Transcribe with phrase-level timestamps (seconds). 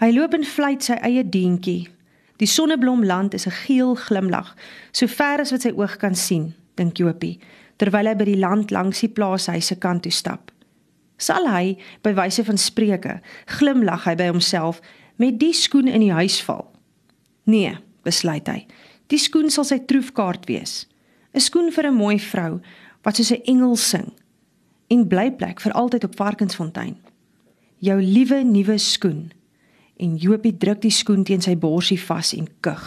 [0.00, 1.90] Hy loop en fluit sy eie deentjie.
[2.40, 4.56] Die sonneblomland is 'n geel glimlag,
[4.92, 7.38] so ver as wat sy oog kan sien, dink Jopie,
[7.76, 10.50] terwyl hy by die land langs die plaashuise kant toe stap.
[11.18, 14.80] Sal hy, by wyse van spreuke, glimlag hy by homself
[15.18, 16.70] met die skoen in die huis val?
[17.44, 18.66] Nee, besluit hy.
[19.08, 20.86] Die skoen sal sy troefkaart wees.
[21.34, 22.60] 'n Skoen vir 'n mooi vrou
[23.04, 24.12] wat soos 'n engel sing
[24.88, 26.96] en blyplek vir altyd op Varkensfontein.
[27.80, 29.32] Jou liewe nuwe skoen.
[30.00, 32.84] En Jopie druk die skoen teen sy borsie vas en kug.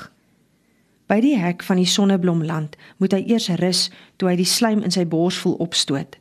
[1.12, 4.94] By die hek van die Sonneblomland moet hy eers rus toe hy die slaim in
[4.94, 6.16] sy borsvoel opstoot.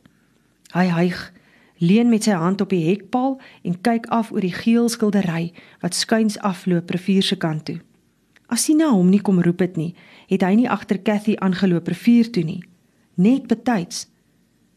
[0.75, 1.23] Hy hyg,
[1.81, 5.97] leun met sy hand op die hekpaal en kyk af oor die geel skildery wat
[5.97, 7.79] skuins afloop rivier se kant toe.
[8.53, 9.95] As hy na hom nie kom roep het nie,
[10.29, 12.61] het hy nie agter Cathy aangeloop rivier toe nie.
[13.17, 14.11] Net betyds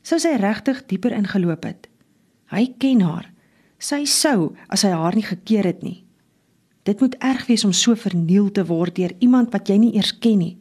[0.06, 1.90] sou sy regtig dieper ingeloop het.
[2.54, 3.32] Hy ken haar.
[3.82, 6.05] Sy sou as hy haar nie gekeer het nie.
[6.85, 10.14] Dit moet erg wees om so verniel te word deur iemand wat jy nie eers
[10.22, 10.55] ken nie.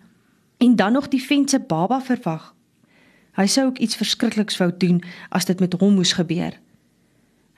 [0.56, 2.54] En dan nog die vent se baba verwag.
[3.36, 6.54] Hy sou ook iets verskrikliks wou doen as dit met hom moes gebeur.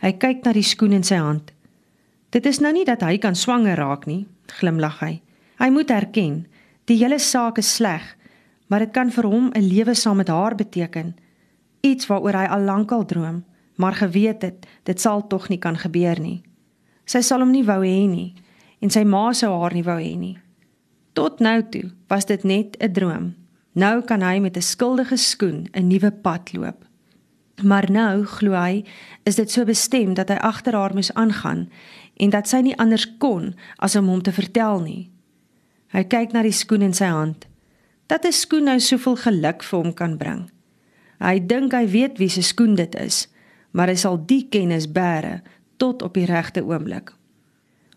[0.03, 1.53] Hy kyk na die skoen in sy hand.
[2.34, 4.25] Dit is nou nie dat hy kan swanger raak nie,
[4.58, 5.12] glimlag hy.
[5.62, 6.41] Hy moet erken,
[6.91, 8.03] die hele saak is sleg,
[8.67, 11.14] maar dit kan vir hom 'n lewe saam met haar beteken
[11.80, 13.45] iets waaroor hy al lankal droom,
[13.77, 16.42] maar geweet het dit sal tog nie kan gebeur nie.
[17.05, 18.34] Sy sal hom nie wou hê nie
[18.81, 20.37] en sy ma sou haar nie wou hê nie.
[21.13, 23.35] Tot nou toe was dit net 'n droom.
[23.73, 26.85] Nou kan hy met 'n skuldige skoen 'n nuwe pad loop.
[27.63, 28.85] Maar nou glo hy
[29.23, 31.71] is dit so bestem dat hy agter haar moes aangaan
[32.17, 35.11] en dat sy nie anders kon as om hom te vertel nie.
[35.89, 37.47] Hy kyk na die skoen in sy hand.
[38.07, 40.51] Dat 'n skoen nou soveel geluk vir hom kan bring.
[41.19, 43.29] Hy dink hy weet wie se skoen dit is,
[43.71, 45.43] maar hy sal die kennis bære
[45.77, 47.13] tot op die regte oomblik.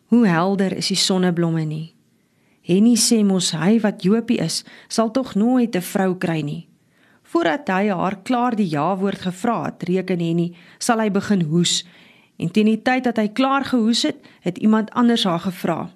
[0.10, 1.94] Hoe helder is die sonneblomme nie.
[2.66, 6.68] Henny sê mos hy wat Jopie is, sal tog nooit 'n vrou kry nie.
[7.24, 11.86] Voordat hy haar klaar die ja-woord gevra het, reken Henny, sal hy begin hoes
[12.39, 15.92] en teen die tyd dat hy klaar gehoes het, het iemand anders haar gevra.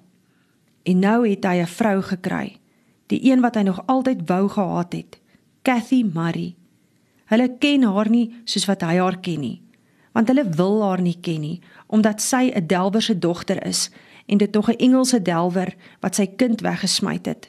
[0.84, 2.58] En nou het hy 'n vrou gekry,
[3.06, 5.20] die een wat hy nog altyd wou gehad het,
[5.62, 6.54] Cathy Murray.
[7.24, 9.64] Hulle ken haar nie soos wat hy haar ken nie,
[10.14, 13.90] want hulle wil haar nie ken nie omdat sy 'n delwer se dogter is
[14.26, 17.48] en dit tog 'n Engelse delwer wat sy kind weggesmyt het.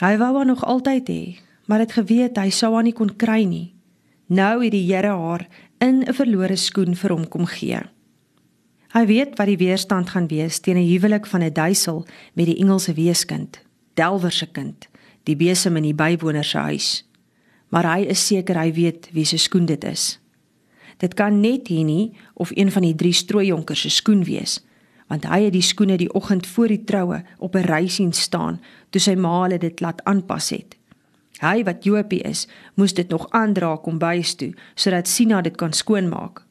[0.00, 3.44] Hy wou haar nog altyd hê, maar het geweet hy sou haar nie kon kry
[3.44, 3.74] nie.
[4.26, 5.48] Nou het die Here haar
[5.78, 7.80] in 'n verlore skoen vir hom kom gee.
[8.92, 12.58] Hy weet wat die weerstand gaan wees teen 'n huwelik van 'n duisel met die
[12.58, 13.60] Engelse weeskind,
[13.94, 14.88] delwer se kind,
[15.22, 17.10] die besem in die bywoner se huis
[17.70, 20.18] maar hy is seker hy weet wie se skoen dit is.
[21.00, 24.58] Dit kan net Henny of een van die drie strooijonkers se skoen wees,
[25.10, 28.60] want hy het die skoene die oggend voor die troue op 'n ry sien staan
[28.90, 30.76] toe sy ma hulle dit laat aanpas het.
[31.40, 35.72] Hy wat Jopie is, moes dit nog aandra kom bys toe sodat Sina dit kan
[35.72, 36.42] skoonmaak.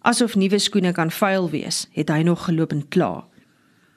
[0.00, 3.24] Asof nuwe skoene kan vuil wees, het hy nog geloop en kla.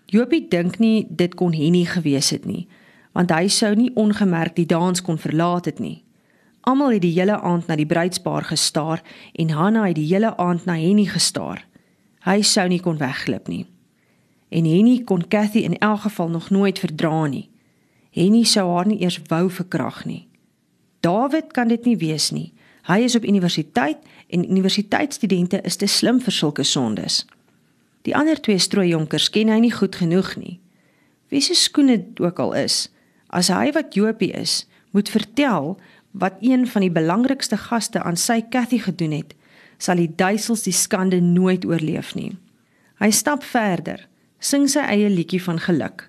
[0.06, 2.68] Jopie dink nie dit kon Henny gewees het nie,
[3.14, 6.04] want hy sou nie ongemerk die dans kon verlaat het nie.
[6.62, 9.02] Almal het die hele aand na die bruidspaar gestaar
[9.34, 11.66] en Hanna het die hele aand na Henny gestaar.
[12.26, 13.66] Hy sou nie kon wegglip nie.
[14.52, 17.50] En Henny kon Cathy in elk geval nog nooit verdra nie.
[18.12, 20.28] Henny sou haar nie eers wou verkrag nie.
[21.00, 22.52] David kan dit nie wees nie.
[22.90, 23.98] Hy is op universiteit
[24.28, 27.24] en universiteitsstudente is te slim vir sulke sondes.
[28.06, 30.60] Die ander twee strooijonkers ken hy nie goed genoeg nie.
[31.32, 32.90] Wie se skoene ook al is,
[33.30, 35.78] as hy wat Jopie is, moet vertel
[36.12, 39.36] wat een van die belangrikste gaste aan sy Cathy gedoen het,
[39.80, 42.34] sal die duisels die skande nooit oorleef nie.
[43.00, 44.04] Hy stap verder,
[44.42, 46.08] sing sy eie liedjie van geluk.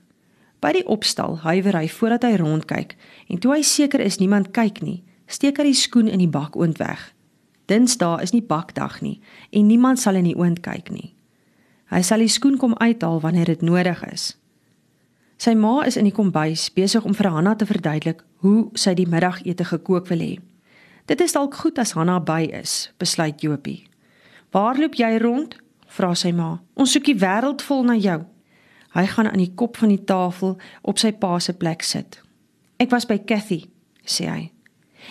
[0.62, 2.96] By die opstal huiwer hy voordat hy rondkyk
[3.28, 6.56] en toe hy seker is niemand kyk nie, steek hy die skoen in die bak
[6.56, 7.10] oond weg.
[7.68, 9.18] Dinsdae is nie bakdag nie
[9.52, 11.12] en niemand sal in die oond kyk nie.
[11.92, 14.32] Hy sal die skoen kom uithaal wanneer dit nodig is.
[15.42, 19.08] Sy ma is in die kombuis besig om vir Hanna te verduidelik hoe sy die
[19.10, 20.36] middagete gekook wil hê.
[21.10, 23.82] Dit is dalk goed as Hanna by is, besluit Jopie.
[24.52, 25.58] "Waar loop jy rond?"
[25.96, 26.60] Vra sy ma.
[26.74, 28.24] "Ons soek die wêreld vol na jou."
[28.94, 32.20] Hy gaan aan die kop van die tafel op sy pa se plek sit.
[32.78, 33.64] "Ek was by Cathy,"
[34.04, 34.52] sê hy.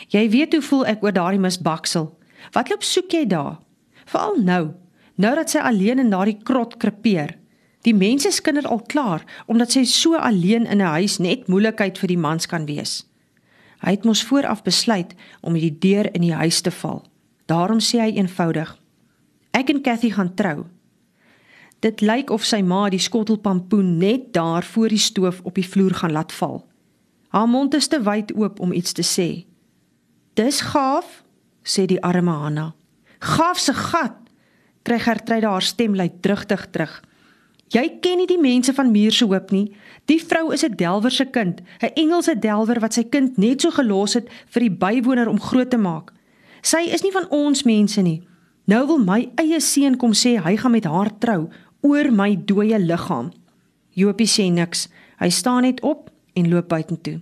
[0.10, 2.18] "Jy weet hoe voel ek oor daardie misbaksel.
[2.54, 3.60] Wat loop soek jy daar?
[4.06, 4.74] Veral nou,
[5.16, 7.42] nou dat sy alleen in daardie krot krepeer."
[7.81, 12.07] Die mense skinder al klaar omdat sy so alleen in 'n huis net moeilikheid vir
[12.07, 13.06] die mans kan wees.
[13.80, 17.06] Hy het mos vooraf besluit om die deur in die huis te val.
[17.45, 18.81] Daarom sê hy eenvoudig:
[19.51, 20.65] "Ek en Cathy gaan trou."
[21.81, 25.65] Dit lyk of sy ma die skottel pampoen net daar voor die stoof op die
[25.65, 26.68] vloer gaan laat val.
[27.33, 29.45] Haar mond is te wyd oop om iets te sê.
[30.33, 31.24] "Dis gaaf,"
[31.63, 32.74] sê die arme Hanna.
[33.19, 34.18] "Gaaf se gat,"
[34.83, 37.01] kry Gertrude haar stem luid drigtig terug.
[37.68, 39.75] "Jy ken nie die mense van Muur se hoop nie.
[40.06, 43.71] Die vrou is 'n delwer se kind, 'n Engelse delwer wat sy kind net so
[43.71, 46.12] gelos het vir die bywoner om groot te maak.
[46.62, 48.21] Sy is nie van ons mense nie.
[48.69, 51.49] Nou wil my eie seun kom sê hy gaan met haar trou
[51.81, 53.31] oor my dooie liggaam.
[53.97, 54.87] Jopie sê niks.
[55.19, 57.19] Hy staan net op en loop buitentoe.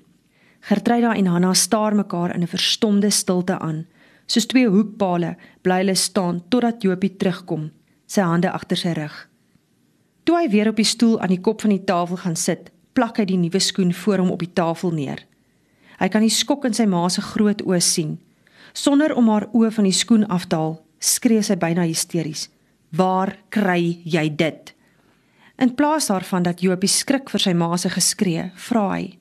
[0.67, 3.85] Gertruida en Hanna staar mekaar in 'n verstomde stilte aan.
[4.25, 7.71] Soos twee hoekpale bly hulle staan totdat Jopie terugkom,
[8.05, 9.29] sy hande agter sy rug.
[10.23, 13.17] Toe hy weer op die stoel aan die kop van die tafel gaan sit, plak
[13.17, 15.25] hy die nuwe skoen voor hom op die tafel neer.
[15.99, 18.19] Hy kan die skok in sy ma se groot oë sien.
[18.73, 22.49] Sonder om haar oë van die skoen af te haal, skree sy byna hysteries.
[22.95, 24.73] Waar kry jy dit?
[25.59, 29.17] In plaas daarvan dat Jopie skrik vir sy ma se geskree, vra hy: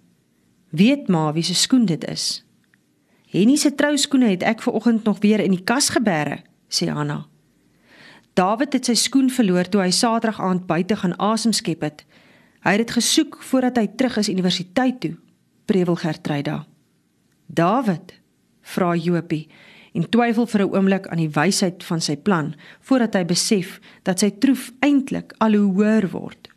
[0.71, 2.45] "Weet ma wie se skoen dit is?"
[3.31, 7.27] "Henny se trouskoene het ek ver oggend nog weer in die kas gebeere," sê Hanna.
[8.35, 12.05] David het sy skoen verloor toe hy Saterdag aand buite gaan asem skep het.
[12.61, 15.17] Hy het dit gesoek voordat hy terug is universiteit toe,
[15.67, 16.67] prewel Gertruida.
[17.47, 18.15] "David?"
[18.63, 19.49] vra Jopie
[19.93, 24.19] en twyfel vir 'n oomblik aan die wysheid van sy plan voordat hy besef dat
[24.19, 26.49] sy troef eintlik al hoe hoër word.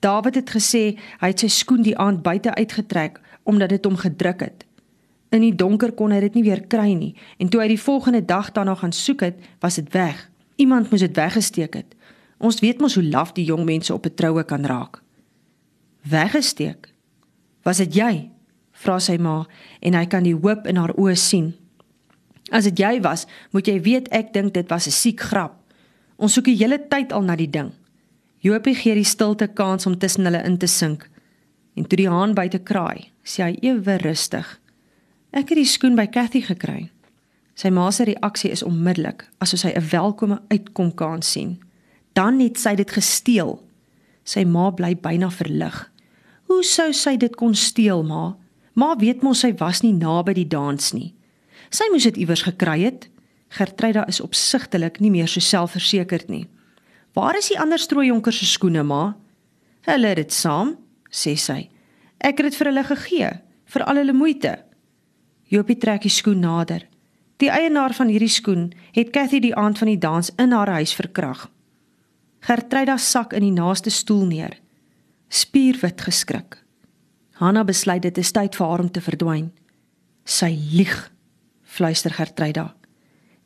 [0.00, 4.40] Dawid het gesê hy het sy skoen die aand buite uitgetrek omdat dit hom gedruk
[4.40, 4.64] het.
[5.30, 8.24] In die donker kon hy dit nie weer kry nie en toe hy die volgende
[8.24, 10.30] dag daarna gaan soek het, was dit weg.
[10.56, 11.94] Iemand moes dit weggesteek het.
[12.38, 15.02] Ons weet mos hoe laf die jong mense op 'n troue kan raak.
[16.02, 16.94] Weggesteek?
[17.62, 18.30] Was dit jy?
[18.72, 19.42] vra sy ma
[19.82, 21.54] en hy kan die hoop in haar oë sien.
[22.50, 25.54] As dit jy was, moet jy weet ek dink dit was 'n siek grap.
[26.16, 27.72] Ons soek die hele tyd al na die ding.
[28.40, 31.08] Jopie gee die stilte kans om tussen hulle in te sink.
[31.74, 34.60] En toe die haan buite kraai, sê hy ewe rustig:
[35.32, 36.90] "Ek het die skoen by Cathy gekry."
[37.54, 41.58] Sy ma se reaksie is onmiddellik, asof sy 'n welkome uitkom kans sien.
[42.12, 43.62] Dan het sy dit gesteel.
[44.24, 45.90] Sy ma bly byna verlig.
[46.46, 48.36] Hoe sou sy dit kon steel, ma?
[48.74, 51.14] Ma weet mos sy was nie naby die dans nie.
[51.70, 53.08] Sy moes dit iewers gekry het.
[53.56, 56.46] Gertruida is opsigtelik nie meer so selfversekerd nie.
[57.16, 59.16] Waar is die ander strooijonker se skoene, ma?
[59.88, 60.76] Hulle het dit saam,
[61.10, 61.68] sê sy.
[62.20, 63.30] Ek het dit vir hulle gegee
[63.68, 64.54] vir al hulle moeite.
[65.48, 66.84] Jopie trek die skoen nader.
[67.38, 70.92] Die eienaar van hierdie skoen het Cathy die aand van die dans in haar huis
[70.96, 71.46] verkrag.
[72.44, 74.56] Gertruida sak in die naaste stoel neer.
[75.28, 76.58] Spierwit geskrik.
[77.38, 79.50] Hanna besluit dit is tyd vir haar om te verdwyn.
[80.24, 80.96] Sy lieg
[81.78, 82.72] fluister Gertruida.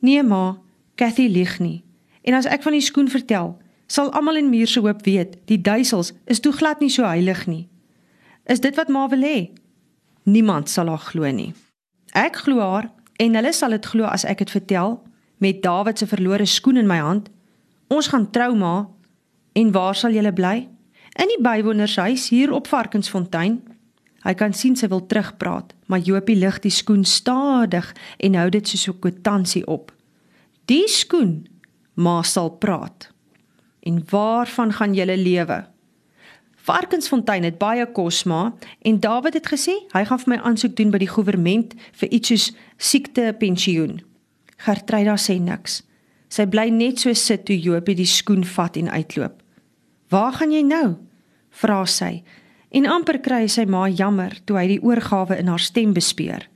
[0.03, 0.57] Nee ma,
[0.99, 1.83] Cathy lieg nie.
[2.23, 3.53] En as ek van die skoen vertel,
[3.87, 7.45] sal almal in Muur se hoop weet, die duisels is toe glad nie so heilig
[7.47, 7.67] nie.
[8.49, 9.37] Is dit wat ma wil hê?
[10.23, 11.53] Niemand sal haar glo nie.
[12.15, 12.89] Ek glo haar
[13.19, 14.97] en hulle sal dit glo as ek dit vertel
[15.43, 17.29] met Dawid se verlore skoen in my hand.
[17.91, 18.87] Ons gaan trou ma.
[19.53, 20.67] En waar sal julle bly?
[21.19, 23.59] In die bywonershuis hier op Varkensfontein.
[24.23, 27.89] Hy kan sien sy wil terugpraat, maar Jopie lig die skoen stadig
[28.23, 29.91] en hou dit soos 'n kwitansie op.
[30.65, 31.47] Die skoen,
[31.93, 33.11] ma sal praat.
[33.83, 35.65] En waarvan gaan julle lewe?
[36.55, 40.91] Varkensfontein het baie kos ma en David het gesê hy gaan vir my aansoek doen
[40.91, 42.45] by die regering vir iets soos
[42.77, 44.01] siekte pensioen.
[44.57, 45.81] Gertruida sê niks.
[46.29, 49.43] Sy bly net so sit toe Jopie die skoen vat en uitloop.
[50.09, 50.95] "Waar gaan jy nou?"
[51.49, 52.23] vra sy
[52.73, 56.47] en amper kry sy ma jammer toe hy die oorgawe in haar stem bespeur.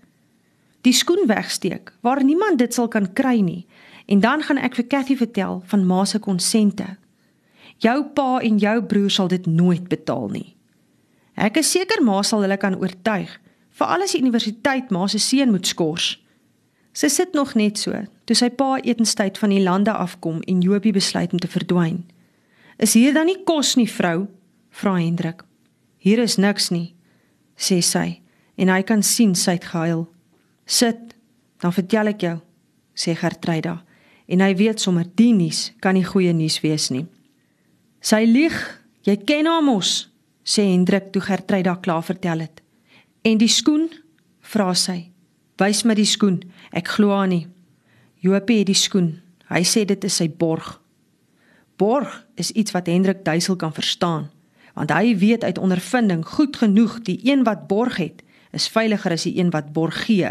[0.81, 3.65] Die skoen wegsteek waar niemand dit sal kan kry nie
[4.07, 6.87] en dan gaan ek vir Cathy vertel van ma se konsente.
[7.83, 10.55] Jou pa en jou broer sal dit nooit betaal nie.
[11.37, 13.33] Ek is seker ma sal hulle kan oortuig
[13.77, 16.15] vir alles die universiteit ma se seun moet skors.
[16.97, 17.93] Sy sit nog net so
[18.25, 22.01] toe sy pa etenstyd van die lande afkom en Jopie besluit om te verdwyn.
[22.81, 24.25] Is hier dan nie kos nie vrou?
[24.73, 25.46] vra Hendrik.
[26.07, 26.93] Hier is niks nie,
[27.59, 28.21] sê sy
[28.57, 30.05] en hy kan sien sy het gehuil.
[30.63, 31.17] Sit,
[31.59, 32.37] dan vertel ek jou,
[32.95, 33.81] sê Gertruida
[34.31, 37.03] en hy weet sommer die nuus kan nie goeie nuus wees nie.
[37.99, 38.55] Sy lieg,
[39.07, 40.07] jy ken haar mos,
[40.47, 42.63] sê Hendrik toe Gertruida klaar vertel het.
[43.27, 43.89] En die skoen?
[44.47, 45.09] vra sy.
[45.59, 46.39] Wys my die skoen,
[46.71, 47.49] ek glo haar nie.
[48.23, 49.17] Jopie het die skoen.
[49.51, 50.77] Hy sê dit is sy borg.
[51.75, 54.29] Borg is iets wat Hendrik duisel kan verstaan
[54.77, 58.21] want hy weet uit ondervinding goed genoeg die een wat borg het
[58.53, 60.29] is veiliger as die een wat borg gee.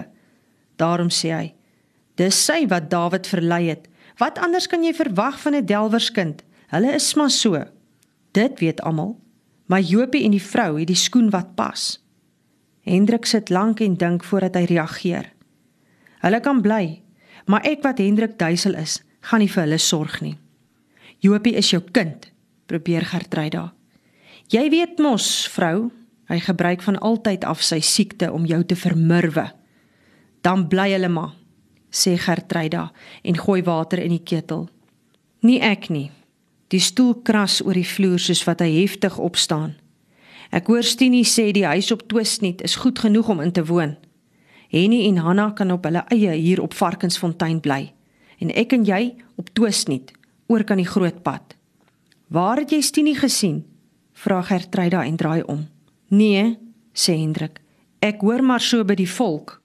[0.81, 1.47] Daarom sê hy:
[2.17, 3.89] Dis sy wat Dawid verlei het.
[4.17, 6.43] Wat anders kan jy verwag van 'n delwerskind?
[6.73, 7.65] Hulle is maar so.
[8.33, 9.21] Dit weet almal,
[9.67, 12.03] maar Jopie en die vrou het die skoen wat pas.
[12.81, 15.33] Hendrik sit lank en dink voordat hy reageer.
[16.19, 17.03] Hulle kan bly,
[17.47, 20.39] maar ek wat Hendrik duisel is, gaan nie vir hulle sorg nie.
[21.19, 22.33] Jopie is jou kind,
[22.67, 23.76] probeer Gertryda.
[24.47, 25.89] Jy weet mos, vrou,
[26.31, 29.49] hy gebruik van altyd af sy siekte om jou te vermurwe.
[30.47, 31.33] Dan bly hulle maar,
[31.91, 32.93] sê Gertryda
[33.27, 34.69] en gooi water in die ketel.
[35.43, 36.13] Nie ek nie.
[36.71, 39.75] Die stoel kras oor die vloer soos wat hy heftig opstaan.
[40.55, 43.97] Ek hoor Stinie sê die huis op Twisnet is goed genoeg om in te woon.
[44.71, 47.93] Henny en Hanna kan op hulle eie hier op Varkensfontein bly
[48.43, 50.13] en ek en jy op Twisnet
[50.47, 51.57] oor kan die groot pad.
[52.31, 53.65] Waar het jy Stinie gesien?
[54.17, 55.67] Vra Gertryda en draai om.
[56.09, 56.57] Nee,
[56.97, 57.61] sê Hendrik.
[58.01, 59.59] Ek hoor maar so by die volk.